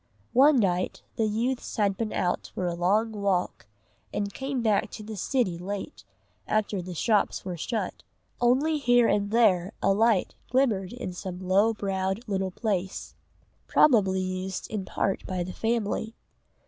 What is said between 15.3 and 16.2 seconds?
the family.